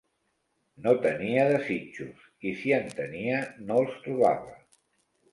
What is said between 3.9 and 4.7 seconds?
trobava